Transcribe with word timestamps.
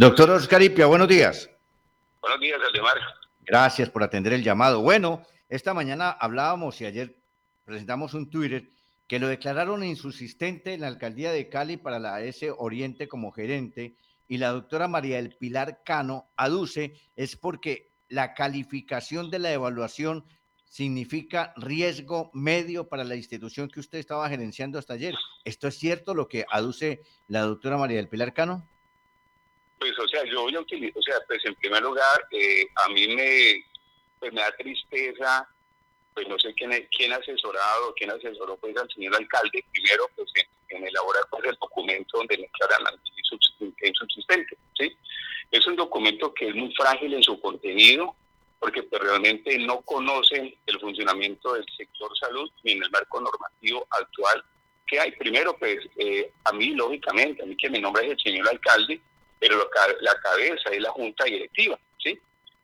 Doctor 0.00 0.30
Oscar 0.30 0.62
Ipia, 0.62 0.86
buenos 0.86 1.08
días. 1.08 1.50
Buenos 2.22 2.40
días, 2.40 2.58
Aldemar. 2.66 2.96
Gracias 3.44 3.90
por 3.90 4.02
atender 4.02 4.32
el 4.32 4.42
llamado. 4.42 4.80
Bueno, 4.80 5.26
esta 5.50 5.74
mañana 5.74 6.08
hablábamos 6.08 6.80
y 6.80 6.86
ayer 6.86 7.18
presentamos 7.66 8.14
un 8.14 8.30
Twitter 8.30 8.70
que 9.06 9.18
lo 9.18 9.28
declararon 9.28 9.84
insubsistente 9.84 10.72
en 10.72 10.80
la 10.80 10.86
alcaldía 10.86 11.32
de 11.32 11.50
Cali 11.50 11.76
para 11.76 11.98
la 11.98 12.22
S 12.22 12.50
Oriente 12.56 13.08
como 13.08 13.30
gerente 13.30 13.94
y 14.26 14.38
la 14.38 14.52
doctora 14.52 14.88
María 14.88 15.16
del 15.16 15.36
Pilar 15.36 15.82
Cano 15.84 16.30
aduce 16.34 16.94
es 17.14 17.36
porque 17.36 17.90
la 18.08 18.32
calificación 18.32 19.30
de 19.30 19.40
la 19.40 19.52
evaluación 19.52 20.24
significa 20.64 21.52
riesgo 21.58 22.30
medio 22.32 22.88
para 22.88 23.04
la 23.04 23.16
institución 23.16 23.68
que 23.68 23.80
usted 23.80 23.98
estaba 23.98 24.30
gerenciando 24.30 24.78
hasta 24.78 24.94
ayer. 24.94 25.14
¿Esto 25.44 25.68
es 25.68 25.74
cierto 25.74 26.14
lo 26.14 26.26
que 26.26 26.46
aduce 26.50 27.02
la 27.28 27.42
doctora 27.42 27.76
María 27.76 27.98
del 27.98 28.08
Pilar 28.08 28.32
Cano? 28.32 28.66
Pues, 29.80 29.98
o 29.98 30.06
sea, 30.08 30.22
yo 30.24 30.42
voy 30.42 30.54
a 30.54 30.60
utilizar, 30.60 30.98
o 30.98 31.02
sea, 31.02 31.16
pues 31.26 31.42
en 31.46 31.54
primer 31.54 31.82
lugar, 31.82 32.26
eh, 32.30 32.66
a 32.84 32.90
mí 32.90 33.08
me, 33.08 33.64
pues 34.18 34.30
me 34.30 34.42
da 34.42 34.54
tristeza, 34.58 35.48
pues 36.12 36.28
no 36.28 36.38
sé 36.38 36.52
quién, 36.52 36.70
quién 36.94 37.14
asesorado, 37.14 37.94
quién 37.96 38.10
asesoró 38.10 38.58
pues 38.58 38.76
al 38.76 38.90
señor 38.90 39.16
alcalde, 39.16 39.64
primero 39.72 40.04
pues 40.14 40.30
en, 40.68 40.86
elaborar 40.86 41.22
pues 41.30 41.44
el 41.44 41.56
documento 41.58 42.18
donde 42.18 42.36
declaran 42.36 42.84
la 42.84 42.94
insubsistente, 43.82 44.56
¿sí? 44.78 44.94
Es 45.50 45.66
un 45.66 45.76
documento 45.76 46.32
que 46.34 46.48
es 46.48 46.54
muy 46.54 46.72
frágil 46.74 47.14
en 47.14 47.22
su 47.22 47.40
contenido, 47.40 48.14
porque 48.58 48.82
pues, 48.82 49.00
realmente 49.00 49.58
no 49.58 49.80
conocen 49.80 50.54
el 50.66 50.78
funcionamiento 50.78 51.54
del 51.54 51.64
sector 51.74 52.10
salud 52.18 52.50
ni 52.64 52.72
en 52.72 52.82
el 52.82 52.90
marco 52.90 53.18
normativo 53.18 53.86
actual 53.90 54.44
que 54.86 55.00
hay. 55.00 55.12
Primero, 55.12 55.56
pues 55.58 55.78
eh, 55.96 56.30
a 56.44 56.52
mí, 56.52 56.74
lógicamente, 56.74 57.42
a 57.42 57.46
mí 57.46 57.56
que 57.56 57.70
mi 57.70 57.80
nombre 57.80 58.04
es 58.04 58.12
el 58.12 58.20
señor 58.20 58.48
alcalde, 58.48 59.00
pero 59.40 59.68
la 60.00 60.14
cabeza 60.20 60.70
es 60.70 60.80
la 60.80 60.90
junta 60.90 61.24
directiva, 61.24 61.78
¿sí? 61.98 62.16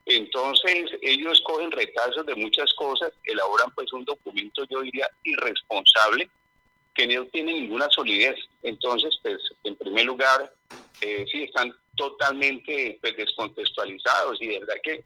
Entonces, 0.05 0.93
ellos 1.02 1.41
cogen 1.45 1.73
retazos 1.73 2.24
de 2.27 2.37
muchas 2.37 2.73
cosas, 2.74 3.13
elaboran 3.24 3.73
pues 3.74 3.93
un 3.93 4.05
documento, 4.05 4.65
yo 4.71 4.83
diría, 4.83 5.10
irresponsable, 5.24 6.30
que 6.95 7.07
no 7.09 7.27
tiene 7.27 7.55
ninguna 7.55 7.88
solidez. 7.91 8.37
Entonces, 8.63 9.18
pues, 9.23 9.38
en 9.65 9.74
primer 9.74 10.05
lugar, 10.05 10.52
eh, 11.01 11.27
sí, 11.30 11.43
están 11.43 11.74
totalmente 11.96 12.99
pues, 13.01 13.16
descontextualizados 13.16 14.40
y 14.40 14.46
de 14.46 14.61
verdad 14.61 14.77
que, 14.83 15.05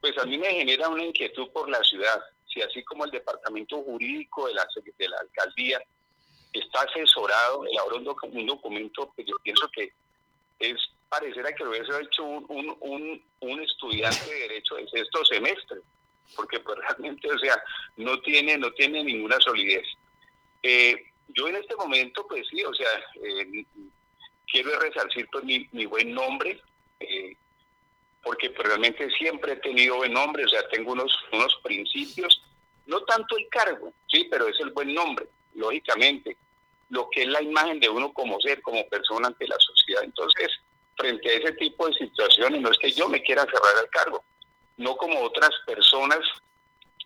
pues 0.00 0.16
a 0.18 0.26
mí 0.26 0.38
me 0.38 0.50
genera 0.50 0.88
una 0.88 1.04
inquietud 1.04 1.48
por 1.50 1.68
la 1.68 1.82
ciudad, 1.82 2.22
si 2.46 2.62
así 2.62 2.84
como 2.84 3.04
el 3.04 3.10
departamento 3.10 3.82
jurídico 3.82 4.46
de 4.46 4.54
la, 4.54 4.68
de 4.98 5.08
la 5.08 5.16
alcaldía 5.18 5.82
está 6.52 6.82
asesorado, 6.82 7.64
elabora 7.66 7.96
un, 7.96 8.08
un 8.32 8.46
documento 8.46 9.12
que 9.16 9.24
yo 9.24 9.34
pienso 9.42 9.68
que 9.74 9.90
es 10.60 10.76
pareciera 11.08 11.52
que 11.52 11.64
lo 11.64 11.70
hubiese 11.70 11.92
hecho 12.00 12.24
un, 12.24 12.76
un, 12.80 13.22
un, 13.40 13.60
estudiante 13.62 14.24
de 14.28 14.40
derecho 14.40 14.76
de 14.76 14.88
sexto 14.88 15.24
semestre, 15.24 15.78
porque 16.34 16.60
pues 16.60 16.78
realmente, 16.88 17.30
o 17.30 17.38
sea, 17.38 17.62
no 17.96 18.20
tiene, 18.20 18.58
no 18.58 18.70
tiene 18.72 19.02
ninguna 19.04 19.38
solidez. 19.40 19.86
Eh, 20.62 21.06
yo 21.28 21.48
en 21.48 21.56
este 21.56 21.76
momento, 21.76 22.26
pues 22.26 22.46
sí, 22.48 22.62
o 22.64 22.74
sea, 22.74 22.88
eh, 23.22 23.64
quiero 24.50 24.78
resarcir 24.78 25.28
pues, 25.30 25.44
mi, 25.44 25.68
mi 25.72 25.86
buen 25.86 26.12
nombre, 26.12 26.60
eh, 27.00 27.36
porque 28.22 28.50
pues, 28.50 28.66
realmente 28.66 29.08
siempre 29.10 29.52
he 29.52 29.56
tenido 29.56 29.96
buen 29.96 30.12
nombre, 30.12 30.44
o 30.44 30.48
sea, 30.48 30.68
tengo 30.68 30.92
unos, 30.92 31.12
unos 31.32 31.54
principios, 31.62 32.42
no 32.86 33.02
tanto 33.02 33.36
el 33.36 33.48
cargo, 33.48 33.92
sí, 34.08 34.26
pero 34.30 34.48
es 34.48 34.58
el 34.60 34.70
buen 34.70 34.94
nombre, 34.94 35.26
lógicamente, 35.54 36.36
lo 36.90 37.08
que 37.10 37.22
es 37.22 37.28
la 37.28 37.42
imagen 37.42 37.80
de 37.80 37.88
uno 37.88 38.12
como 38.12 38.40
ser, 38.40 38.62
como 38.62 38.86
persona 38.88 39.28
ante 39.28 39.46
la 39.48 39.56
sociedad. 39.58 40.04
Entonces, 40.04 40.48
frente 40.96 41.28
a 41.28 41.32
ese 41.34 41.52
tipo 41.52 41.86
de 41.86 41.94
situaciones, 41.94 42.60
no 42.60 42.70
es 42.70 42.78
que 42.78 42.90
yo 42.90 43.08
me 43.08 43.22
quiera 43.22 43.42
cerrar 43.42 43.76
al 43.78 43.90
cargo, 43.90 44.24
no 44.76 44.96
como 44.96 45.20
otras 45.20 45.50
personas 45.66 46.20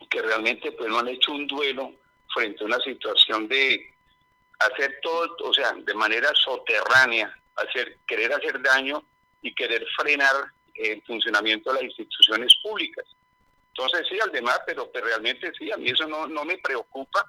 que 0.09 0.23
realmente 0.23 0.73
pues 0.73 0.89
no 0.89 0.99
han 0.99 1.09
hecho 1.09 1.33
un 1.33 1.47
duelo 1.47 1.93
frente 2.33 2.63
a 2.63 2.67
una 2.67 2.79
situación 2.81 3.49
de 3.49 3.95
hacer 4.59 4.99
todo, 5.03 5.37
o 5.45 5.55
sea, 5.55 5.73
de 5.73 5.95
manera 5.95 6.31
soterránea, 6.35 7.35
hacer, 7.57 7.99
querer 8.07 8.33
hacer 8.33 8.61
daño 8.63 9.03
y 9.43 9.55
querer 9.55 9.85
frenar 9.97 10.35
el 10.75 11.03
funcionamiento 11.03 11.71
de 11.71 11.77
las 11.77 11.85
instituciones 11.85 12.55
públicas. 12.63 13.05
Entonces 13.69 14.07
sí, 14.09 14.19
al 14.21 14.33
demás, 14.33 14.61
pero 14.67 14.91
pues, 14.91 15.05
realmente 15.05 15.51
sí, 15.59 15.71
a 15.71 15.77
mí 15.77 15.91
eso 15.91 16.07
no, 16.07 16.27
no 16.27 16.45
me 16.45 16.59
preocupa, 16.59 17.25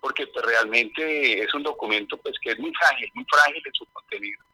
porque 0.00 0.26
pues, 0.26 0.44
realmente 0.44 1.42
es 1.42 1.52
un 1.54 1.62
documento 1.62 2.16
pues 2.18 2.34
que 2.40 2.50
es 2.50 2.58
muy 2.58 2.72
frágil, 2.74 3.10
muy 3.14 3.26
frágil 3.28 3.62
en 3.64 3.74
su 3.74 3.86
contenido. 3.86 4.44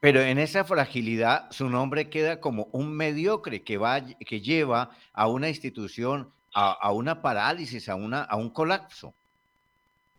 Pero 0.00 0.20
en 0.20 0.38
esa 0.38 0.64
fragilidad 0.64 1.50
su 1.50 1.68
nombre 1.68 2.10
queda 2.10 2.40
como 2.40 2.68
un 2.72 2.94
mediocre 2.94 3.62
que 3.62 3.78
va 3.78 4.00
que 4.04 4.40
lleva 4.40 4.90
a 5.12 5.26
una 5.28 5.48
institución 5.48 6.32
a, 6.58 6.90
una 6.92 7.20
parálisis, 7.20 7.88
a 7.88 7.96
una 7.96 8.22
a 8.22 8.36
un 8.36 8.50
colapso. 8.50 9.14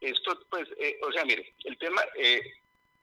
Esto 0.01 0.39
pues, 0.49 0.67
eh, 0.79 0.99
o 1.07 1.11
sea, 1.11 1.25
mire, 1.25 1.53
el 1.63 1.77
tema 1.77 2.01
eh, 2.15 2.41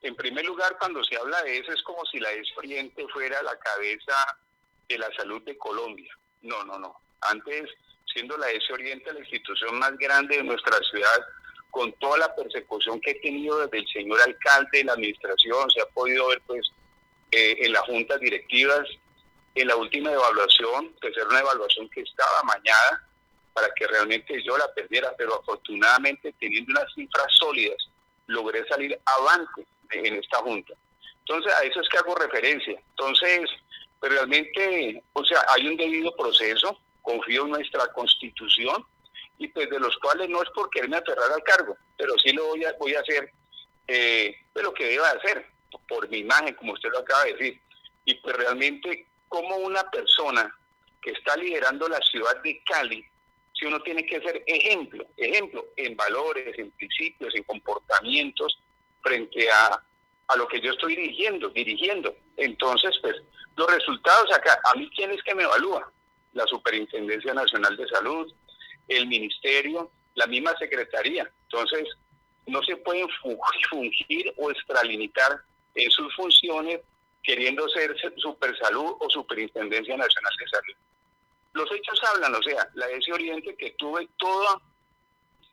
en 0.03 0.15
primer 0.15 0.45
lugar 0.45 0.77
cuando 0.79 1.03
se 1.03 1.17
habla 1.17 1.43
de 1.43 1.59
eso 1.59 1.73
es 1.73 1.83
como 1.83 2.05
si 2.07 2.21
la 2.21 2.31
exoriente 2.33 3.07
fuera 3.09 3.43
la 3.43 3.57
cabeza 3.59 4.39
de 4.89 4.99
la 4.99 5.11
salud 5.17 5.43
de 5.43 5.57
Colombia. 5.57 6.17
No, 6.43 6.63
no, 6.65 6.79
no. 6.79 6.97
Antes 7.23 7.71
siendo 8.13 8.37
la 8.37 8.51
S 8.51 8.73
Oriente 8.73 9.13
la 9.13 9.21
institución 9.21 9.79
más 9.79 9.97
grande 9.99 10.37
de 10.37 10.45
nuestra 10.45 10.77
ciudad, 10.91 11.27
con 11.75 11.93
toda 11.95 12.19
la 12.19 12.35
persecución 12.37 13.01
que 13.01 13.11
he 13.11 13.21
tenido 13.21 13.59
desde 13.59 13.79
el 13.79 13.89
señor 13.89 14.21
alcalde, 14.21 14.85
la 14.85 14.93
administración, 14.93 15.69
se 15.73 15.81
ha 15.81 15.87
podido 15.87 16.29
ver 16.29 16.41
pues 16.47 16.71
eh, 17.33 17.57
en 17.63 17.73
las 17.73 17.83
juntas 17.83 18.21
directivas, 18.21 18.89
en 19.57 19.67
la 19.67 19.75
última 19.75 20.13
evaluación, 20.13 20.95
que 21.01 21.09
era 21.09 21.27
una 21.27 21.41
evaluación 21.41 21.91
que 21.91 22.03
estaba 22.03 22.45
mañana 22.45 23.09
para 23.53 23.69
que 23.75 23.89
realmente 23.89 24.41
yo 24.45 24.57
la 24.57 24.73
perdiera, 24.73 25.13
pero 25.19 25.41
afortunadamente 25.41 26.33
teniendo 26.39 26.71
unas 26.71 26.95
cifras 26.95 27.27
sólidas, 27.37 27.89
logré 28.29 28.65
salir 28.69 28.97
avante 29.05 29.67
en 29.91 30.15
esta 30.15 30.39
junta. 30.39 30.75
Entonces, 31.27 31.53
a 31.55 31.65
eso 31.65 31.81
es 31.81 31.89
que 31.89 31.99
hago 31.99 32.15
referencia. 32.15 32.81
Entonces, 32.91 33.51
pues, 33.99 34.13
realmente, 34.13 35.03
o 35.13 35.25
sea, 35.25 35.45
hay 35.49 35.67
un 35.67 35.77
debido 35.77 36.15
proceso, 36.15 36.79
confío 37.03 37.47
en 37.47 37.51
nuestra 37.51 37.89
constitución 37.89 38.87
y 39.39 39.49
pues 39.49 39.69
de 39.71 39.81
los 39.81 39.97
cuales 39.99 40.29
no 40.29 40.43
es 40.43 40.51
por 40.51 40.71
quererme 40.71 40.97
aferrar 40.97 41.33
al 41.33 41.43
cargo, 41.43 41.77
pero 41.97 42.15
sí 42.19 42.33
lo 42.33 42.47
voy 42.47 42.65
a, 42.65 42.73
voy 42.79 42.95
a 42.95 43.01
hacer 43.01 43.33
eh, 43.87 44.37
pues 44.53 44.65
lo 44.65 44.73
que 44.73 44.87
deba 44.87 45.11
hacer, 45.11 45.47
por 45.89 46.09
mi 46.09 46.19
imagen, 46.19 46.55
como 46.55 46.73
usted 46.73 46.91
lo 46.91 47.01
acaba 47.01 47.25
de 47.25 47.33
decir. 47.35 47.61
Y 48.05 48.15
pues 48.15 48.37
realmente, 48.37 49.09
como 49.29 49.57
una 49.57 49.83
persona 49.91 50.55
que 51.03 51.11
está 51.11 51.37
liderando 51.37 51.89
la 51.89 52.01
ciudad 52.01 52.41
de 52.43 52.63
Cali, 52.65 53.05
si 53.53 53.67
uno 53.67 53.81
tiene 53.83 54.05
que 54.07 54.21
ser 54.21 54.43
ejemplo, 54.47 55.05
ejemplo 55.17 55.67
en 55.77 55.97
valores, 55.97 56.59
en 56.59 56.71
principios, 56.73 57.35
en 57.35 57.43
comportamientos, 57.45 58.59
frente 59.03 59.51
a, 59.51 59.83
a 60.29 60.37
lo 60.37 60.49
que 60.49 60.61
yo 60.61 60.73
estoy 60.73 60.97
dirigiendo, 60.97 61.51
dirigiendo. 61.51 62.17
Entonces, 62.37 62.97
pues, 63.03 63.17
los 63.57 63.73
resultados 63.73 64.33
acá, 64.33 64.59
a 64.73 64.79
mí, 64.79 64.91
¿quién 64.95 65.11
es 65.11 65.23
que 65.23 65.35
me 65.35 65.43
evalúa? 65.43 65.93
la 66.35 66.47
Superintendencia 66.47 67.33
Nacional 67.33 67.77
de 67.77 67.89
Salud, 67.89 68.33
el 68.89 69.07
Ministerio, 69.07 69.91
la 70.15 70.27
misma 70.27 70.57
Secretaría. 70.59 71.31
Entonces, 71.45 71.89
no 72.47 72.63
se 72.63 72.77
pueden 72.77 73.09
fungir 73.71 74.33
o 74.37 74.51
extralimitar 74.51 75.41
en 75.75 75.91
sus 75.91 76.15
funciones 76.15 76.81
queriendo 77.23 77.69
ser 77.71 77.97
Supersalud 78.17 78.97
o 79.01 79.09
Superintendencia 79.09 79.97
Nacional 79.97 80.33
de 80.39 80.49
Salud. 80.49 80.77
Los 81.55 81.73
hechos 81.73 82.01
hablan, 82.13 82.35
o 82.35 82.43
sea, 82.43 82.69
la 82.75 82.87
ese 82.91 83.13
Oriente 83.13 83.57
que 83.57 83.71
tuve 83.79 84.09
todo, 84.19 84.61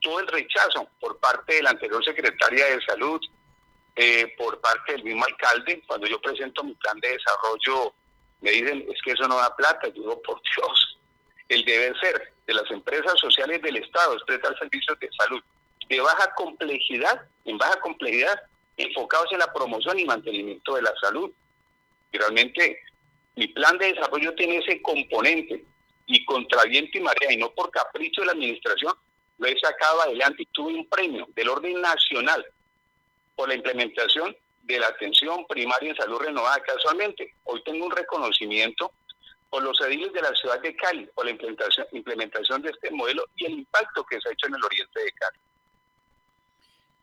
todo 0.01 0.19
el 0.19 0.27
rechazo 0.27 0.89
por 0.99 1.17
parte 1.19 1.55
de 1.55 1.63
la 1.63 1.69
anterior 1.69 2.03
secretaria 2.03 2.65
de 2.65 2.81
Salud, 2.81 3.21
eh, 3.95 4.33
por 4.37 4.59
parte 4.59 4.93
del 4.93 5.03
mismo 5.03 5.23
alcalde, 5.23 5.81
cuando 5.87 6.07
yo 6.07 6.19
presento 6.19 6.63
mi 6.63 6.73
plan 6.75 6.99
de 6.99 7.09
desarrollo 7.09 7.93
me 8.41 8.51
dicen, 8.51 8.85
es 8.91 9.01
que 9.03 9.11
eso 9.11 9.27
no 9.27 9.37
da 9.37 9.55
plata. 9.55 9.87
Yo 9.87 10.01
digo, 10.01 10.21
por 10.23 10.41
Dios, 10.41 10.99
el 11.47 11.63
deber 11.63 11.97
ser 11.99 12.30
de 12.47 12.53
las 12.53 12.69
empresas 12.71 13.19
sociales 13.19 13.61
del 13.61 13.77
Estado 13.77 14.15
es 14.17 14.23
prestar 14.23 14.57
servicios 14.57 14.99
de 14.99 15.09
salud 15.17 15.41
de 15.89 15.99
baja 15.99 16.33
complejidad, 16.35 17.21
en 17.45 17.57
baja 17.57 17.79
complejidad, 17.81 18.41
enfocados 18.77 19.31
en 19.31 19.39
la 19.39 19.51
promoción 19.51 19.99
y 19.99 20.05
mantenimiento 20.05 20.75
de 20.75 20.83
la 20.83 20.93
salud. 21.01 21.29
Y 22.13 22.17
realmente 22.17 22.79
mi 23.35 23.47
plan 23.47 23.77
de 23.77 23.93
desarrollo 23.93 24.33
tiene 24.35 24.57
ese 24.57 24.81
componente 24.81 25.65
y 26.07 26.25
contra 26.25 26.63
viento 26.63 26.97
y 26.97 27.01
marea, 27.01 27.33
y 27.33 27.37
no 27.37 27.51
por 27.51 27.71
capricho 27.71 28.21
de 28.21 28.27
la 28.27 28.33
administración, 28.33 28.93
lo 29.37 29.47
he 29.47 29.59
sacado 29.59 30.01
adelante 30.01 30.43
y 30.43 30.45
tuve 30.47 30.73
un 30.73 30.87
premio 30.87 31.27
del 31.35 31.49
orden 31.49 31.81
nacional 31.81 32.45
por 33.35 33.49
la 33.49 33.55
implementación 33.55 34.35
de 34.63 34.79
la 34.79 34.87
atención 34.87 35.45
primaria 35.47 35.89
en 35.89 35.95
salud 35.95 36.19
renovada. 36.19 36.61
Casualmente, 36.61 37.33
hoy 37.43 37.61
tengo 37.63 37.85
un 37.85 37.91
reconocimiento 37.91 38.91
por 39.51 39.61
los 39.63 39.79
ediles 39.81 40.13
de 40.13 40.21
la 40.21 40.33
ciudad 40.33 40.61
de 40.61 40.73
Cali, 40.77 41.05
por 41.13 41.25
la 41.25 41.31
implementación, 41.31 41.85
implementación 41.91 42.61
de 42.61 42.69
este 42.69 42.89
modelo 42.89 43.25
y 43.35 43.45
el 43.45 43.51
impacto 43.51 44.03
que 44.05 44.19
se 44.21 44.29
ha 44.29 44.31
hecho 44.31 44.47
en 44.47 44.55
el 44.55 44.63
oriente 44.63 44.99
de 44.99 45.11
Cali. 45.11 45.39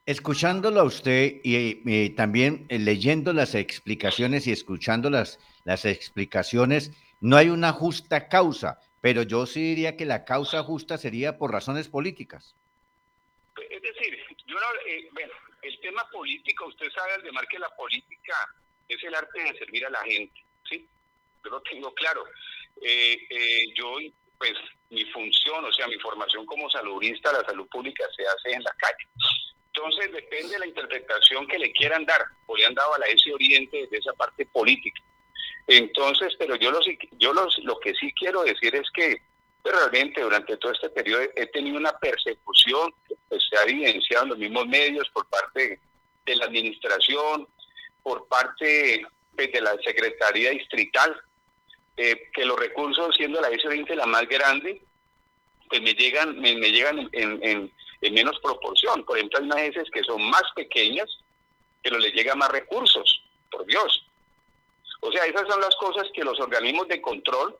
Escuchándolo 0.07 0.81
a 0.81 0.85
usted 0.85 1.41
y, 1.45 2.11
también 2.11 2.65
eh, 2.71 2.79
leyendo 2.79 3.35
las 3.35 3.55
explicaciones 3.55 4.47
y 4.47 4.53
escuchando 4.53 5.11
las, 5.11 5.39
las 5.65 5.85
explicaciones, 5.85 6.91
no 7.21 7.37
hay 7.37 7.51
una 7.51 7.75
justa 7.75 8.29
causa, 8.29 8.81
pero 9.03 9.23
yo 9.23 9.45
sí 9.45 9.61
diría 9.61 9.99
que 9.99 10.07
la 10.07 10.25
causa 10.25 10.63
justa 10.63 10.97
sería 10.97 11.37
por 11.37 11.53
razones 11.53 11.89
políticas. 11.89 12.55
Es 13.71 13.83
decir, 13.83 14.17
yo 14.47 14.57
eh, 14.87 15.07
bueno, 15.13 15.35
el 15.61 15.79
tema 15.81 16.09
político, 16.11 16.67
usted 16.67 16.91
sabe, 16.93 17.13
Aldemar, 17.13 17.47
que 17.47 17.59
la 17.59 17.69
política 17.77 18.35
es 18.89 19.05
el 19.05 19.15
arte 19.15 19.39
de 19.39 19.59
servir 19.59 19.85
a 19.85 19.91
la 19.91 20.01
gente. 20.05 20.48
Yo 21.45 21.51
lo 21.51 21.61
tengo 21.63 21.93
claro. 21.95 22.25
Eh, 22.81 23.75
yo, 23.75 23.97
pues, 24.39 24.55
mi 24.91 25.05
función, 25.07 25.65
o 25.65 25.73
sea, 25.73 25.87
mi 25.87 25.99
formación 25.99 26.47
como 26.47 26.71
saludista, 26.71 27.33
la 27.33 27.45
salud 27.45 27.69
pública 27.69 28.05
se 28.17 28.27
hace 28.27 28.53
en 28.53 28.63
la 28.63 28.73
calle. 28.79 29.09
Entonces 29.75 30.13
depende 30.13 30.55
de 30.55 30.59
la 30.59 30.67
interpretación 30.67 31.47
que 31.47 31.59
le 31.59 31.71
quieran 31.73 32.05
dar, 32.05 32.23
o 32.47 32.57
le 32.57 32.67
han 32.67 32.75
dado 32.75 32.95
a 32.95 32.99
la 32.99 33.07
ese 33.07 33.33
Oriente 33.33 33.87
de 33.87 33.97
esa 33.97 34.13
parte 34.15 34.47
política. 34.47 35.01
Entonces, 35.67 36.35
pero 36.39 36.57
yo, 36.57 36.71
lo, 36.71 36.81
yo 37.19 37.33
lo 37.33 37.79
que 37.81 37.95
sí 37.95 38.13
quiero 38.19 38.43
decir 38.43 38.75
es 38.75 38.91
que 38.93 39.21
pues, 39.63 39.75
realmente 39.75 40.23
durante 40.23 40.57
todo 40.57 40.73
este 40.73 40.89
periodo 40.91 41.23
he 41.37 41.47
tenido 41.47 41.77
una 41.77 41.93
persecución 41.99 42.93
que 43.07 43.15
pues, 43.29 43.43
se 43.49 43.57
ha 43.57 43.63
evidenciado 43.65 44.25
en 44.25 44.31
los 44.31 44.39
mismos 44.39 44.67
medios 44.67 45.09
por 45.11 45.29
parte 45.29 45.79
de 46.25 46.37
la 46.37 46.47
administración, 46.47 47.47
por 48.03 48.27
parte 48.29 49.07
pues, 49.37 49.53
de 49.53 49.61
la 49.61 49.77
Secretaría 49.85 50.51
Distrital, 50.51 51.21
eh, 51.99 52.31
que 52.33 52.45
los 52.45 52.59
recursos, 52.59 53.15
siendo 53.17 53.41
la 53.41 53.49
ese 53.49 53.69
Oriente 53.69 53.95
la 53.95 54.07
más 54.07 54.27
grande, 54.29 54.81
pues 55.69 55.83
me 55.83 55.93
llegan, 55.93 56.41
me, 56.41 56.55
llegan 56.55 57.09
en 57.13 57.71
en 58.01 58.15
menos 58.15 58.39
proporción. 58.41 59.05
Por 59.05 59.17
ejemplo, 59.17 59.39
hay 59.39 59.45
unas 59.45 59.57
veces 59.57 59.91
que 59.93 60.03
son 60.05 60.23
más 60.23 60.45
pequeñas, 60.55 61.09
pero 61.83 61.99
les 61.99 62.13
llega 62.15 62.35
más 62.35 62.51
recursos, 62.51 63.23
por 63.51 63.65
Dios. 63.67 64.05
O 65.01 65.13
sea, 65.13 65.25
esas 65.25 65.49
son 65.49 65.61
las 65.61 65.75
cosas 65.77 66.07
que 66.15 66.25
los 66.25 66.39
organismos 66.41 66.89
de 66.89 67.01
control, 67.01 67.57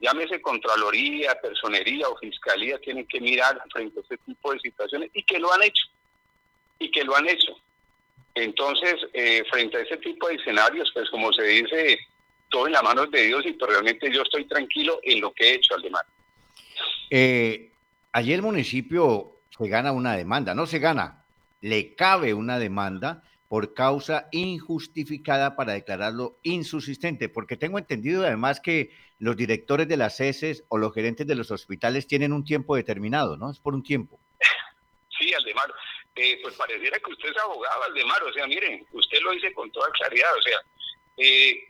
llámese 0.00 0.42
Contraloría, 0.42 1.40
Personería 1.40 2.08
o 2.08 2.18
Fiscalía, 2.18 2.78
tienen 2.78 3.06
que 3.06 3.20
mirar 3.20 3.62
frente 3.72 4.00
a 4.00 4.02
este 4.02 4.18
tipo 4.18 4.52
de 4.52 4.60
situaciones 4.60 5.10
y 5.14 5.22
que 5.22 5.38
lo 5.38 5.52
han 5.52 5.62
hecho. 5.62 5.86
Y 6.78 6.90
que 6.90 7.04
lo 7.04 7.16
han 7.16 7.28
hecho. 7.28 7.56
Entonces, 8.34 8.96
eh, 9.12 9.44
frente 9.50 9.76
a 9.76 9.80
ese 9.80 9.96
tipo 9.98 10.28
de 10.28 10.34
escenarios, 10.34 10.90
pues 10.92 11.08
como 11.10 11.32
se 11.32 11.42
dice, 11.42 11.98
todo 12.52 12.66
en 12.66 12.74
las 12.74 12.82
manos 12.84 13.10
de 13.10 13.22
Dios 13.22 13.44
y 13.46 13.52
pues 13.54 13.72
realmente 13.72 14.12
yo 14.12 14.22
estoy 14.22 14.44
tranquilo 14.44 15.00
en 15.02 15.20
lo 15.20 15.32
que 15.32 15.50
he 15.50 15.54
hecho, 15.54 15.74
Aldemar. 15.74 16.04
Eh, 17.10 17.72
ayer 18.12 18.36
el 18.36 18.42
municipio 18.42 19.40
se 19.50 19.68
gana 19.68 19.90
una 19.90 20.16
demanda, 20.16 20.54
no 20.54 20.66
se 20.66 20.78
gana, 20.78 21.24
le 21.62 21.94
cabe 21.94 22.34
una 22.34 22.58
demanda 22.58 23.24
por 23.48 23.74
causa 23.74 24.28
injustificada 24.32 25.56
para 25.56 25.72
declararlo 25.72 26.38
insubsistente, 26.42 27.28
porque 27.28 27.56
tengo 27.56 27.78
entendido 27.78 28.24
además 28.24 28.60
que 28.60 28.90
los 29.18 29.36
directores 29.36 29.88
de 29.88 29.96
las 29.96 30.20
heces 30.20 30.64
o 30.68 30.78
los 30.78 30.94
gerentes 30.94 31.26
de 31.26 31.34
los 31.34 31.50
hospitales 31.50 32.06
tienen 32.06 32.32
un 32.32 32.44
tiempo 32.44 32.76
determinado, 32.76 33.36
¿no? 33.36 33.50
Es 33.50 33.58
por 33.58 33.74
un 33.74 33.82
tiempo. 33.82 34.20
Sí, 35.18 35.32
Aldemar, 35.34 35.72
eh, 36.16 36.40
pues 36.42 36.54
pareciera 36.56 36.98
que 36.98 37.12
usted 37.12 37.28
es 37.28 37.36
abogado, 37.36 37.84
Aldemar, 37.84 38.24
o 38.24 38.32
sea, 38.32 38.44
miren, 38.48 38.84
usted 38.90 39.20
lo 39.20 39.30
dice 39.30 39.52
con 39.52 39.70
toda 39.70 39.88
claridad, 39.90 40.30
o 40.36 40.42
sea, 40.42 40.58
eh, 41.18 41.68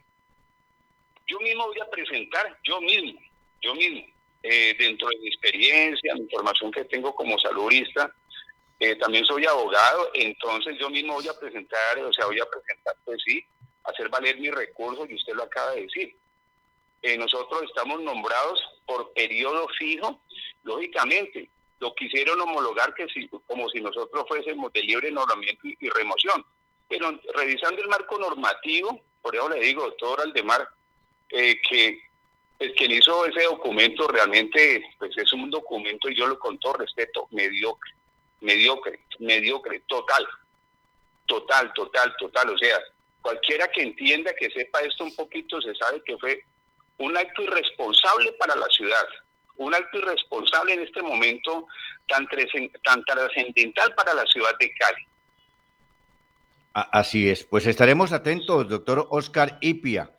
yo 1.27 1.41
mismo 1.41 1.67
voy 1.67 1.81
a 1.81 1.91
presentar, 1.91 2.59
yo 2.65 2.81
mismo, 2.81 3.21
yo 3.61 3.75
mismo, 3.75 4.07
eh, 4.43 4.75
dentro 4.79 5.09
de 5.09 5.19
mi 5.19 5.29
experiencia, 5.29 6.15
mi 6.15 6.29
formación 6.29 6.71
que 6.73 6.85
tengo 6.85 7.15
como 7.15 7.39
saludista, 7.39 8.13
eh, 8.81 8.97
también 8.97 9.25
soy 9.25 9.47
abogado, 9.47 10.11
entonces 10.15 10.77
yo 10.81 10.91
mismo 10.91 11.15
voy 11.15 11.29
a 11.29 11.39
presentar, 11.39 11.99
o 12.01 12.13
sea, 12.13 12.27
voy 12.27 12.41
a 12.41 12.47
presentar, 12.47 12.97
pues 13.05 13.23
sí, 13.25 13.45
hacer 13.85 14.09
valer 14.09 14.39
mis 14.39 14.53
recursos, 14.53 15.09
y 15.09 15.15
usted 15.15 15.35
lo 15.35 15.45
acaba 15.45 15.73
de 15.73 15.83
decir. 15.83 16.17
Eh, 17.03 17.17
nosotros 17.17 17.63
estamos 17.63 18.01
nombrados 18.01 18.61
por 18.87 19.13
periodo 19.13 19.69
fijo, 19.79 20.21
lógicamente, 20.63 21.51
lo 21.81 21.95
quisieron 21.95 22.41
homologar 22.41 22.95
que 22.95 23.09
si, 23.09 23.29
como 23.29 23.69
si 23.69 23.81
nosotros 23.81 24.25
fuésemos 24.29 24.73
de 24.73 24.83
libre 24.83 25.11
nombramiento 25.11 25.67
y, 25.67 25.89
remoción. 25.89 26.45
Pero 26.89 27.21
revisando 27.35 27.83
el 27.83 27.89
marco 27.89 28.19
normativo, 28.19 29.01
por 29.21 29.35
eso 29.35 29.49
le 29.49 29.61
digo, 29.61 29.83
doctor 29.83 30.21
Aldemar, 30.21 30.69
eh, 31.33 31.61
que 31.69 32.01
el 32.59 32.75
quien 32.75 32.93
hizo 32.93 33.27
ese 33.27 33.43
documento 33.43 34.07
realmente 34.07 34.85
pues 34.99 35.17
es 35.17 35.33
un 35.33 35.51
documento, 35.51 36.09
y 36.09 36.17
yo 36.17 36.27
lo 36.27 36.39
con 36.39 36.59
todo 36.59 36.75
respeto, 36.75 37.27
mediocre, 37.31 37.91
mediocre, 38.41 39.01
mediocre, 39.19 39.83
total, 39.89 40.27
total, 41.27 41.73
total, 41.73 42.15
total. 42.19 42.51
O 42.51 42.59
sea, 42.59 42.79
cualquiera 43.21 43.69
que 43.69 43.83
entienda, 43.83 44.33
que 44.39 44.51
sepa 44.51 44.81
esto 44.81 45.05
un 45.05 45.15
poquito, 45.17 45.61
se 45.61 45.75
sabe 45.75 46.03
que 46.05 46.17
fue 46.19 46.45
un 46.99 47.17
acto 47.17 47.43
irresponsable 47.43 48.33
para 48.35 48.55
la 48.55 48.67
ciudad, 48.67 49.07
un 49.57 49.75
acto 49.75 49.99
irresponsable 49.99 50.75
en 50.75 50.81
este 50.83 51.03
momento 51.03 51.67
tan, 52.07 52.29
tan 52.85 53.05
trascendental 53.05 53.95
para 53.95 54.15
la 54.15 54.27
ciudad 54.27 54.57
de 54.61 54.73
Cali. 54.75 55.07
Así 56.75 57.29
es, 57.29 57.45
pues 57.45 57.67
estaremos 57.67 58.13
atentos, 58.13 58.69
doctor 58.69 59.07
Oscar 59.11 59.59
Ipia. 59.61 60.11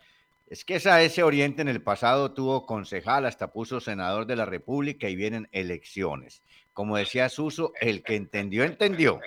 Es 0.54 0.66
que 0.66 0.76
esa 0.76 1.02
ese 1.02 1.24
Oriente 1.24 1.64
en 1.64 1.68
el 1.68 1.82
pasado 1.82 2.32
tuvo 2.36 2.68
concejal, 2.68 3.26
hasta 3.26 3.52
puso 3.52 3.80
senador 3.80 4.28
de 4.28 4.36
la 4.36 4.46
República 4.46 5.10
y 5.10 5.16
vienen 5.16 5.50
elecciones. 5.52 6.44
Como 6.74 6.96
decía 6.96 7.28
Suso, 7.28 7.74
el 7.82 8.04
que 8.04 8.14
entendió, 8.14 8.64
entendió. 8.64 9.20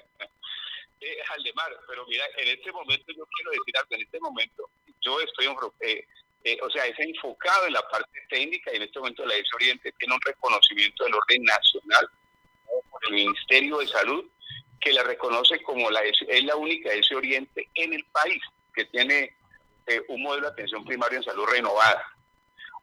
Eh, 1.01 1.17
Aldemar, 1.35 1.73
pero 1.89 2.07
mira, 2.07 2.23
en 2.37 2.57
este 2.57 2.71
momento 2.71 3.07
yo 3.09 3.27
quiero 3.27 3.51
decir 3.51 3.77
algo, 3.77 3.97
en 3.97 4.03
este 4.03 4.21
momento 4.21 4.71
yo 5.01 5.21
estoy, 5.21 5.47
eh, 5.81 6.07
eh, 6.45 6.59
o 6.63 6.71
sea, 6.71 6.87
es 6.87 6.97
enfocado 7.01 7.67
en 7.67 7.73
la 7.73 7.83
parte 7.89 8.21
técnica 8.29 8.73
y 8.73 8.77
en 8.77 8.83
este 8.83 9.01
momento 9.01 9.27
la 9.27 9.35
ES 9.35 9.53
Oriente 9.57 9.93
tiene 9.99 10.15
un 10.15 10.21
reconocimiento 10.25 11.03
del 11.03 11.15
orden 11.15 11.43
nacional 11.43 12.09
por 12.89 13.01
el 13.09 13.15
Ministerio 13.15 13.79
de 13.79 13.89
Salud 13.89 14.25
que 14.81 14.93
la 14.93 15.03
reconoce 15.03 15.61
como 15.65 15.91
la 15.91 16.03
es 16.05 16.45
la 16.45 16.55
única 16.55 16.93
ES 16.93 17.11
Oriente 17.11 17.69
en 17.75 17.95
el 17.95 18.05
país 18.13 18.41
que 18.77 18.85
tiene 18.85 19.36
eh, 19.87 20.03
un 20.09 20.23
modelo 20.23 20.47
de 20.47 20.53
atención 20.53 20.85
primaria 20.85 21.19
en 21.19 21.25
salud 21.25 21.45
renovada, 21.47 22.05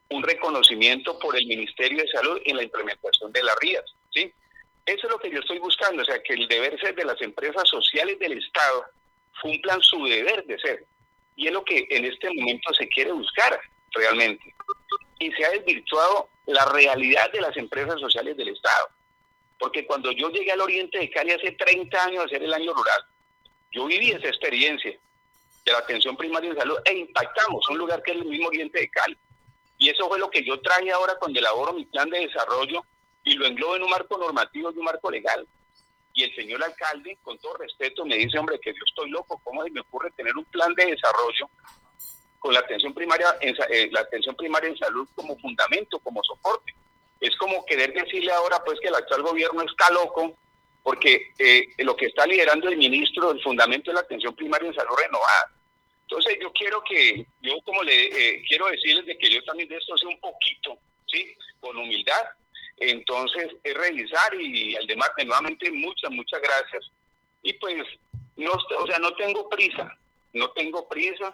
un 0.09 0.23
reconocimiento 0.23 1.17
por 1.19 1.35
el 1.35 1.45
Ministerio 1.45 2.01
de 2.03 2.07
Salud 2.09 2.39
en 2.45 2.57
la 2.57 2.63
implementación 2.63 3.31
de 3.31 3.44
las 3.44 3.55
RIAS, 3.59 3.85
¿sí? 4.13 4.33
Eso 4.85 5.07
es 5.07 5.11
lo 5.11 5.19
que 5.19 5.31
yo 5.31 5.39
estoy 5.39 5.59
buscando, 5.59 6.01
o 6.01 6.05
sea, 6.05 6.21
que 6.21 6.33
el 6.33 6.47
deber 6.47 6.77
ser 6.79 6.94
de 6.95 7.05
las 7.05 7.21
empresas 7.21 7.67
sociales 7.69 8.19
del 8.19 8.38
Estado 8.38 8.85
cumplan 9.41 9.81
su 9.81 10.03
deber 10.05 10.45
de 10.45 10.59
ser. 10.59 10.85
Y 11.35 11.47
es 11.47 11.53
lo 11.53 11.63
que 11.63 11.88
en 11.89 12.05
este 12.05 12.29
momento 12.33 12.73
se 12.73 12.88
quiere 12.89 13.11
buscar 13.11 13.59
realmente. 13.94 14.53
Y 15.19 15.31
se 15.31 15.45
ha 15.45 15.51
desvirtuado 15.51 16.27
la 16.48 16.65
realidad 16.65 17.31
de 17.31 17.41
las 17.41 17.55
empresas 17.55 18.00
sociales 18.00 18.36
del 18.36 18.50
Estado. 18.50 18.89
Porque 19.57 19.86
cuando 19.86 20.12
yo 20.12 20.29
llegué 20.29 20.51
al 20.51 20.62
oriente 20.62 21.00
de 21.00 21.10
Cali 21.10 21.31
hace 21.31 21.51
30 21.51 22.03
años 22.03 22.24
a 22.24 22.25
hacer 22.25 22.43
el 22.43 22.53
año 22.53 22.74
rural, 22.74 23.05
yo 23.72 23.86
viví 23.86 24.12
esa 24.12 24.27
experiencia 24.27 24.98
de 25.65 25.72
la 25.72 25.79
atención 25.79 26.17
primaria 26.17 26.53
de 26.53 26.60
salud 26.60 26.77
e 26.86 26.93
impactamos 26.93 27.67
un 27.70 27.77
lugar 27.77 28.01
que 28.03 28.12
es 28.12 28.17
el 28.17 28.25
mismo 28.25 28.48
Oriente 28.48 28.79
de 28.79 28.89
Cali. 28.89 29.17
Y 29.77 29.89
eso 29.89 30.08
fue 30.08 30.20
lo 30.20 30.29
que 30.29 30.43
yo 30.43 30.60
traje 30.62 30.91
ahora 30.91 31.15
cuando 31.20 31.39
elaboro 31.39 31.74
mi 31.74 31.86
plan 31.86 32.10
de 32.10 32.20
desarrollo 32.20 32.84
y 33.24 33.34
lo 33.34 33.46
englobo 33.46 33.75
en 33.75 33.84
un 33.84 33.89
marco 33.89 34.17
normativo 34.17 34.72
y 34.72 34.77
un 34.77 34.86
marco 34.86 35.10
legal. 35.10 35.48
Y 36.13 36.24
el 36.24 36.36
señor 36.36 36.63
alcalde, 36.63 37.17
con 37.24 37.38
todo 37.39 37.58
respeto, 37.58 38.05
me 38.05 38.17
dice, 38.17 38.38
hombre, 38.38 38.60
que 38.60 38.72
yo 38.72 38.84
estoy 38.86 39.10
loco, 39.10 39.41
¿cómo 39.43 39.63
se 39.63 39.72
me 39.72 39.82
ocurre 39.82 40.12
tener 40.12 40.36
un 40.38 40.46
plan 40.46 40.74
de 40.75 40.86
desarrollo 40.86 41.50
con 42.39 42.53
la 42.53 42.60
atención 42.60 42.93
primaria 42.93 43.36
en, 43.39 43.55
eh, 43.70 43.89
la 43.91 44.01
atención 44.01 44.36
primaria 44.36 44.70
en 44.70 44.77
salud 44.77 45.08
como 45.15 45.38
fundamento, 45.39 46.00
como 46.00 46.22
soporte? 46.24 46.75
Es 47.20 47.36
como 47.38 47.65
querer 47.65 47.93
decirle 47.93 48.32
ahora 48.32 48.63
pues 48.63 48.79
que 48.79 48.89
el 48.89 48.96
actual 48.96 49.24
gobierno 49.24 49.63
está 49.63 49.89
loco 49.91 50.38
porque 50.84 51.32
eh, 51.40 51.66
lo 51.78 51.96
que 51.96 52.08
está 52.08 52.28
liderando 52.28 52.68
el 52.68 52.78
ministro 52.78 53.34
del 53.34 53.42
fundamento 53.42 53.90
de 53.90 53.96
la 53.96 54.02
atención 54.02 54.36
primaria 54.36 54.68
en 54.68 54.75
salud 54.75 54.96
renovada. 54.98 55.52
Entonces 56.02 56.38
yo 56.42 56.52
quiero 56.52 56.84
que, 56.84 57.25
yo 57.42 57.60
como 57.63 57.82
le 57.84 58.06
eh, 58.08 58.44
quiero 58.48 58.68
decirles 58.68 59.06
de 59.06 59.18
que 59.18 59.30
yo 59.30 59.42
también 59.46 59.70
de 59.70 59.78
esto 59.78 59.98
sé 59.98 60.06
un 60.06 60.20
poquito, 60.20 60.78
¿sí? 61.08 61.34
Con 61.62 61.78
humildad. 61.78 62.22
Entonces 62.78 63.48
es 63.63 63.74
revisar 63.74 64.36
y 64.40 64.75
al 64.75 64.86
demás 64.86 65.10
nuevamente 65.18 65.72
muchas, 65.72 66.12
muchas 66.12 66.42
gracias. 66.42 66.92
Y 67.44 67.54
pues, 67.54 67.75
no, 68.36 68.52
o 68.52 68.88
sea, 68.88 69.00
no 69.00 69.13
tengo 69.16 69.48
prisa, 69.48 69.98
no 70.34 70.52
tengo 70.52 70.88
prisa. 70.90 71.34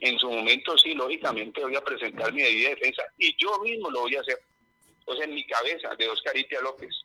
En 0.00 0.18
su 0.18 0.30
momento 0.30 0.76
sí, 0.76 0.94
lógicamente 0.94 1.62
voy 1.62 1.74
a 1.74 1.82
presentar 1.82 2.32
mi 2.32 2.42
debida 2.42 2.70
defensa 2.70 3.02
y 3.16 3.34
yo 3.36 3.58
mismo 3.60 3.90
lo 3.90 4.02
voy 4.02 4.14
a 4.14 4.20
hacer. 4.20 4.38
O 5.06 5.14
sea, 5.16 5.24
en 5.24 5.34
mi 5.34 5.44
cabeza 5.46 5.94
de 5.96 6.08
Oscar 6.08 6.36
Itia 6.36 6.60
López 6.60 7.04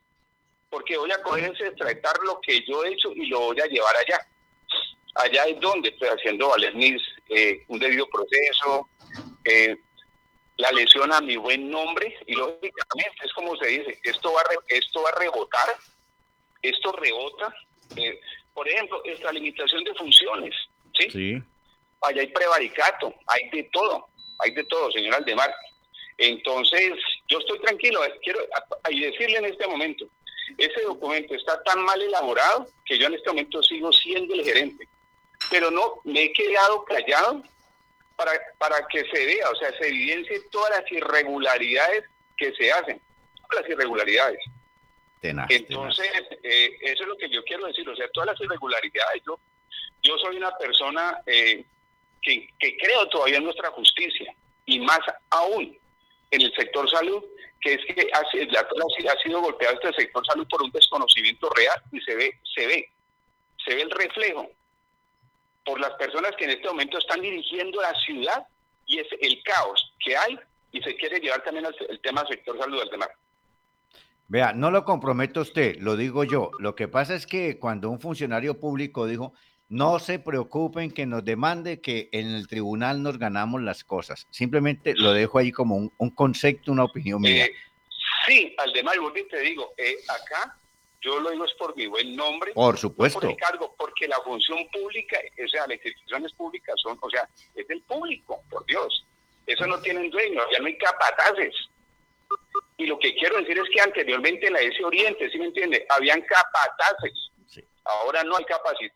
porque 0.73 0.97
voy 0.97 1.11
a 1.11 1.21
coger 1.21 1.53
ese 1.53 1.71
tratar 1.73 2.17
lo 2.23 2.41
que 2.41 2.65
yo 2.65 2.83
he 2.83 2.93
hecho 2.93 3.11
y 3.13 3.27
lo 3.27 3.41
voy 3.41 3.59
a 3.59 3.67
llevar 3.67 3.95
allá. 3.95 4.27
Allá 5.13 5.43
es 5.43 5.59
donde 5.59 5.89
estoy 5.89 6.09
haciendo 6.09 6.49
valer 6.49 6.73
mis, 6.73 6.99
eh, 7.29 7.63
un 7.67 7.77
debido 7.77 8.09
proceso, 8.09 8.89
eh, 9.45 9.77
la 10.57 10.71
lesión 10.71 11.13
a 11.13 11.21
mi 11.21 11.37
buen 11.37 11.69
nombre 11.69 12.17
y 12.25 12.33
lógicamente 12.33 13.23
es 13.23 13.31
como 13.33 13.55
se 13.57 13.67
dice, 13.67 13.99
esto 14.01 14.33
va 14.33 14.41
a, 14.41 14.45
esto 14.69 15.03
va 15.03 15.09
a 15.09 15.19
rebotar, 15.19 15.75
esto 16.63 16.91
rebota, 16.93 17.53
eh, 17.95 18.19
Por 18.55 18.67
ejemplo, 18.67 19.03
limitación 19.31 19.83
de 19.83 19.93
funciones, 19.93 20.55
¿sí? 20.97 21.09
Sí. 21.11 21.43
Allá 22.01 22.21
hay 22.21 22.27
prevaricato, 22.27 23.13
hay 23.27 23.47
de 23.49 23.63
todo, 23.71 24.07
hay 24.39 24.49
de 24.51 24.63
todo, 24.63 24.91
señor 24.91 25.13
Aldemar. 25.13 25.53
Entonces, 26.17 26.93
yo 27.27 27.37
estoy 27.37 27.59
tranquilo, 27.59 28.01
quiero 28.23 28.39
decirle 28.89 29.37
en 29.37 29.45
este 29.45 29.67
momento, 29.67 30.07
ese 30.57 30.81
documento 30.81 31.35
está 31.35 31.61
tan 31.63 31.81
mal 31.83 32.01
elaborado 32.01 32.67
que 32.85 32.97
yo 32.97 33.07
en 33.07 33.15
este 33.15 33.29
momento 33.29 33.61
sigo 33.63 33.91
siendo 33.91 34.33
el 34.33 34.43
gerente, 34.43 34.87
pero 35.49 35.71
no 35.71 36.01
me 36.03 36.23
he 36.23 36.33
quedado 36.33 36.83
callado 36.85 37.43
para, 38.15 38.31
para 38.57 38.87
que 38.87 39.03
se 39.09 39.25
vea, 39.25 39.49
o 39.49 39.55
sea, 39.55 39.75
se 39.77 39.87
evidencie 39.87 40.41
todas 40.51 40.81
las 40.81 40.91
irregularidades 40.91 42.05
que 42.37 42.53
se 42.53 42.71
hacen, 42.71 43.01
todas 43.49 43.63
las 43.63 43.71
irregularidades. 43.71 44.39
Entonces, 45.21 46.11
eh, 46.43 46.77
eso 46.81 47.03
es 47.03 47.07
lo 47.07 47.17
que 47.17 47.29
yo 47.29 47.43
quiero 47.45 47.65
decir, 47.67 47.87
o 47.87 47.95
sea, 47.95 48.09
todas 48.09 48.31
las 48.31 48.41
irregularidades. 48.41 49.23
Yo, 49.25 49.39
yo 50.01 50.17
soy 50.17 50.35
una 50.35 50.51
persona 50.57 51.17
eh, 51.25 51.65
que, 52.21 52.49
que 52.59 52.77
creo 52.77 53.07
todavía 53.07 53.37
en 53.37 53.45
nuestra 53.45 53.69
justicia 53.71 54.35
y 54.65 54.79
más 54.79 54.99
aún 55.29 55.77
en 56.33 56.41
el 56.41 56.53
sector 56.53 56.89
salud, 56.89 57.23
que 57.61 57.73
es 57.73 57.85
que 57.85 58.07
ha, 58.13 58.19
ha 58.19 59.21
sido 59.21 59.41
golpeado 59.41 59.75
este 59.75 59.93
sector 59.93 60.25
salud 60.25 60.47
por 60.49 60.61
un 60.63 60.71
desconocimiento 60.71 61.49
real 61.55 61.81
y 61.91 62.01
se 62.01 62.15
ve, 62.15 62.39
se 62.55 62.67
ve, 62.67 62.89
se 63.63 63.75
ve 63.75 63.81
el 63.83 63.91
reflejo 63.91 64.49
por 65.63 65.79
las 65.79 65.91
personas 65.91 66.31
que 66.37 66.45
en 66.45 66.51
este 66.51 66.67
momento 66.67 66.97
están 66.97 67.21
dirigiendo 67.21 67.81
la 67.81 67.93
ciudad 68.01 68.45
y 68.85 68.99
es 68.99 69.07
el 69.21 69.41
caos 69.43 69.93
que 70.03 70.17
hay 70.17 70.37
y 70.71 70.81
se 70.81 70.95
quiere 70.95 71.19
llevar 71.19 71.43
también 71.43 71.67
el 71.87 71.99
tema 72.01 72.25
sector 72.27 72.57
salud 72.57 72.81
al 72.81 72.89
demás. 72.89 73.09
Vea, 74.27 74.53
no 74.53 74.71
lo 74.71 74.83
comprometo 74.83 75.41
usted, 75.41 75.77
lo 75.79 75.95
digo 75.95 76.23
yo. 76.23 76.49
Lo 76.59 76.75
que 76.75 76.87
pasa 76.87 77.13
es 77.13 77.27
que 77.27 77.59
cuando 77.59 77.89
un 77.89 77.99
funcionario 77.99 78.59
público 78.59 79.05
dijo, 79.05 79.33
no 79.73 79.97
se 79.97 80.19
preocupen 80.19 80.91
que 80.91 81.07
nos 81.07 81.25
demande 81.25 81.81
que 81.81 82.07
en 82.11 82.29
el 82.29 82.47
tribunal 82.47 83.01
nos 83.01 83.17
ganamos 83.17 83.59
las 83.59 83.83
cosas. 83.83 84.27
Simplemente 84.29 84.93
lo 84.95 85.13
dejo 85.13 85.39
ahí 85.39 85.51
como 85.51 85.89
un, 85.97 86.09
concepto, 86.11 86.71
una 86.71 86.83
opinión 86.83 87.19
mía. 87.19 87.45
Eh, 87.45 87.55
sí, 88.27 88.55
al 88.59 88.71
demás, 88.71 88.95
te 89.31 89.39
digo, 89.39 89.73
eh, 89.75 89.95
acá 90.07 90.55
yo 91.01 91.19
lo 91.19 91.31
digo 91.31 91.45
es 91.45 91.53
por 91.53 91.75
mi 91.75 91.87
buen 91.87 92.15
nombre. 92.15 92.53
Por 92.53 92.77
supuesto. 92.77 93.19
por 93.19 93.27
mi 93.27 93.35
cargo, 93.35 93.73
porque 93.75 94.07
la 94.07 94.17
función 94.23 94.59
pública, 94.71 95.17
o 95.43 95.47
sea, 95.47 95.65
las 95.65 95.83
instituciones 95.83 96.31
públicas 96.33 96.75
son, 96.79 96.99
o 97.01 97.09
sea, 97.09 97.27
es 97.55 97.67
del 97.67 97.81
público, 97.81 98.43
por 98.51 98.63
Dios. 98.67 99.03
Eso 99.47 99.65
no 99.65 99.81
tienen 99.81 100.11
dueño, 100.11 100.41
ya 100.51 100.59
no 100.59 100.67
hay 100.67 100.77
capataces. 100.77 101.55
Y 102.77 102.85
lo 102.85 102.99
que 102.99 103.15
quiero 103.15 103.37
decir 103.37 103.57
es 103.57 103.69
que 103.73 103.81
anteriormente 103.81 104.45
en 104.45 104.53
la 104.53 104.61
S 104.61 104.83
Oriente, 104.83 105.31
¿sí 105.31 105.39
me 105.39 105.45
entiende? 105.45 105.83
Habían 105.89 106.21
capataces. 106.21 107.31
Ahora 107.85 108.23
no 108.23 108.37
hay 108.37 108.45
capacidad, 108.45 108.93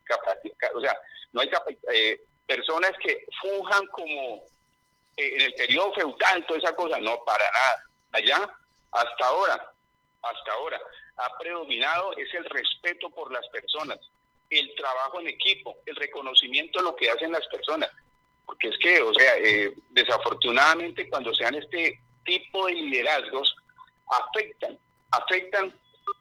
o 0.74 0.82
sea, 0.82 0.98
no 1.34 1.41
hay 1.41 1.50
eh, 1.91 2.22
personas 2.46 2.91
que 3.03 3.25
funjan 3.41 3.86
como 3.88 4.44
eh, 5.17 5.36
en 5.36 5.41
el 5.41 5.53
periodo 5.56 5.94
feudal, 5.94 6.46
toda 6.46 6.60
esa 6.60 6.75
cosa. 6.75 7.00
No, 7.00 7.24
para 7.25 7.51
nada. 7.51 7.84
Allá, 8.13 8.50
hasta 8.91 9.27
ahora, 9.27 9.72
hasta 10.22 10.51
ahora, 10.53 10.79
ha 11.17 11.38
predominado 11.38 12.15
es 12.15 12.34
el 12.34 12.46
respeto 12.46 13.10
por 13.10 13.32
las 13.32 13.48
personas, 13.50 14.00
el 14.50 14.74
trabajo 14.75 15.20
en 15.20 15.27
equipo, 15.27 15.77
el 15.86 15.96
reconocimiento 15.96 16.79
de 16.79 16.86
lo 16.86 16.96
que 16.96 17.10
hacen 17.10 17.32
las 17.32 17.46
personas. 17.48 17.89
Porque 18.46 18.70
es 18.70 18.77
que, 18.77 19.01
o 19.01 19.13
sea, 19.13 19.38
eh, 19.38 19.74
desafortunadamente 19.89 21.10
cuando 21.10 21.34
sean 21.34 21.56
este 21.56 22.00
tipo 22.24 22.67
de 22.67 22.74
liderazgos, 22.74 23.56
afectan, 24.08 24.79
afectan 25.12 25.77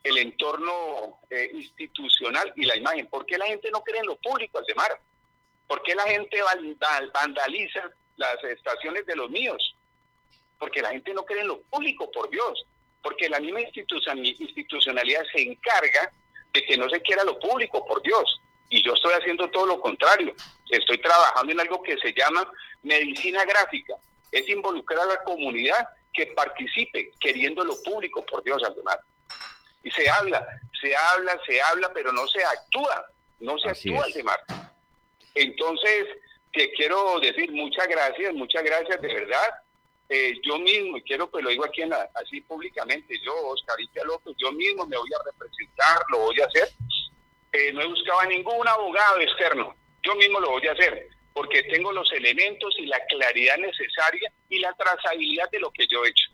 el 0.08 0.18
entorno 0.18 1.20
eh, 1.30 1.50
institucional 1.52 2.52
y 2.56 2.64
la 2.64 2.76
imagen. 2.76 3.08
¿Por 3.08 3.26
qué 3.26 3.36
la 3.36 3.46
gente 3.46 3.70
no 3.70 3.82
cree 3.82 4.00
en 4.00 4.06
lo 4.06 4.16
público, 4.16 4.58
Aldemar? 4.58 5.00
¿Por 5.66 5.82
qué 5.82 5.94
la 5.94 6.04
gente 6.04 6.38
vandaliza 7.12 7.90
las 8.16 8.42
estaciones 8.44 9.04
de 9.06 9.16
los 9.16 9.30
míos? 9.30 9.74
Porque 10.58 10.80
la 10.80 10.90
gente 10.90 11.12
no 11.12 11.24
cree 11.24 11.40
en 11.40 11.48
lo 11.48 11.60
público, 11.62 12.10
por 12.12 12.30
Dios. 12.30 12.64
Porque 13.02 13.28
la 13.28 13.40
misma 13.40 13.60
institucionalidad 13.60 15.22
se 15.32 15.42
encarga 15.42 16.12
de 16.52 16.64
que 16.64 16.76
no 16.76 16.88
se 16.88 17.00
quiera 17.02 17.24
lo 17.24 17.38
público, 17.38 17.84
por 17.84 18.00
Dios. 18.02 18.40
Y 18.68 18.84
yo 18.84 18.94
estoy 18.94 19.12
haciendo 19.14 19.50
todo 19.50 19.66
lo 19.66 19.80
contrario. 19.80 20.34
Estoy 20.70 20.98
trabajando 20.98 21.52
en 21.52 21.60
algo 21.60 21.82
que 21.82 21.98
se 21.98 22.12
llama 22.12 22.48
medicina 22.82 23.44
gráfica. 23.44 23.94
Es 24.30 24.48
involucrar 24.48 25.00
a 25.00 25.06
la 25.06 25.22
comunidad 25.24 25.88
que 26.12 26.26
participe 26.28 27.10
queriendo 27.18 27.64
lo 27.64 27.74
público, 27.82 28.24
por 28.24 28.42
Dios, 28.44 28.62
Aldemar. 28.62 29.00
Y 29.86 29.90
se 29.92 30.10
habla, 30.10 30.44
se 30.80 30.96
habla, 30.96 31.40
se 31.46 31.62
habla, 31.62 31.92
pero 31.94 32.10
no 32.10 32.26
se 32.26 32.42
actúa, 32.44 33.06
no 33.38 33.56
se 33.56 33.68
actúa, 33.68 34.04
Aldemar. 34.04 34.40
Entonces, 35.32 36.06
te 36.52 36.72
quiero 36.72 37.20
decir 37.20 37.52
muchas 37.52 37.86
gracias, 37.86 38.34
muchas 38.34 38.64
gracias 38.64 39.00
de 39.00 39.14
verdad. 39.14 39.48
Eh, 40.08 40.34
yo 40.42 40.58
mismo, 40.58 40.96
y 40.96 41.02
quiero 41.02 41.30
que 41.30 41.40
lo 41.40 41.50
digo 41.50 41.64
aquí 41.64 41.82
en 41.82 41.92
así 41.92 42.40
públicamente, 42.40 43.14
yo, 43.24 43.32
Oscarita 43.46 44.02
López, 44.02 44.34
yo 44.38 44.50
mismo 44.50 44.84
me 44.86 44.96
voy 44.96 45.10
a 45.14 45.24
representar, 45.24 46.02
lo 46.10 46.18
voy 46.18 46.40
a 46.40 46.46
hacer. 46.46 46.68
Eh, 47.52 47.72
no 47.72 47.82
he 47.82 47.86
buscado 47.86 48.18
a 48.22 48.26
ningún 48.26 48.66
abogado 48.66 49.20
externo, 49.20 49.72
yo 50.02 50.16
mismo 50.16 50.40
lo 50.40 50.50
voy 50.50 50.66
a 50.66 50.72
hacer 50.72 51.08
porque 51.32 51.62
tengo 51.64 51.92
los 51.92 52.10
elementos 52.12 52.74
y 52.78 52.86
la 52.86 52.98
claridad 53.06 53.58
necesaria 53.58 54.32
y 54.48 54.58
la 54.58 54.72
trazabilidad 54.72 55.48
de 55.50 55.60
lo 55.60 55.70
que 55.70 55.86
yo 55.86 56.02
he 56.04 56.08
hecho. 56.08 56.30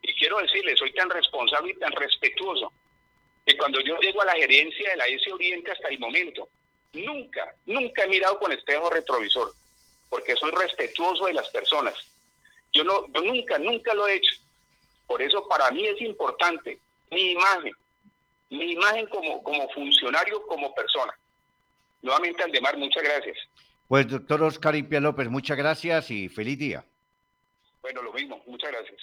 Y 0.00 0.14
quiero 0.14 0.38
decirle, 0.38 0.74
soy 0.76 0.92
tan 0.94 1.10
responsable 1.10 1.72
y 1.72 1.78
tan 1.78 1.92
respetuoso 1.92 2.72
que 3.50 3.56
cuando 3.56 3.80
yo 3.80 3.98
llego 3.98 4.22
a 4.22 4.26
la 4.26 4.34
gerencia 4.34 4.90
de 4.90 4.96
la 4.96 5.06
S 5.06 5.32
Oriente 5.32 5.72
hasta 5.72 5.88
el 5.88 5.98
momento, 5.98 6.48
nunca, 6.92 7.52
nunca 7.66 8.04
he 8.04 8.08
mirado 8.08 8.38
con 8.38 8.52
espejo 8.52 8.88
retrovisor, 8.90 9.52
porque 10.08 10.36
soy 10.36 10.52
respetuoso 10.52 11.26
de 11.26 11.34
las 11.34 11.48
personas. 11.48 11.94
Yo, 12.72 12.84
no, 12.84 13.08
yo 13.12 13.22
nunca, 13.22 13.58
nunca 13.58 13.92
lo 13.94 14.06
he 14.06 14.14
hecho. 14.14 14.36
Por 15.06 15.20
eso 15.20 15.48
para 15.48 15.68
mí 15.72 15.84
es 15.84 16.00
importante 16.00 16.78
mi 17.10 17.32
imagen, 17.32 17.72
mi 18.50 18.72
imagen 18.72 19.06
como, 19.08 19.42
como 19.42 19.68
funcionario, 19.70 20.46
como 20.46 20.72
persona. 20.72 21.12
Nuevamente, 22.02 22.44
Aldemar, 22.44 22.76
muchas 22.78 23.02
gracias. 23.02 23.36
Pues 23.88 24.06
doctor 24.06 24.44
Oscar 24.44 24.76
Impia 24.76 25.00
López, 25.00 25.28
muchas 25.28 25.56
gracias 25.56 26.08
y 26.12 26.28
feliz 26.28 26.56
día. 26.56 26.84
Bueno, 27.82 28.02
lo 28.02 28.12
mismo, 28.12 28.40
muchas 28.46 28.70
gracias. 28.70 29.00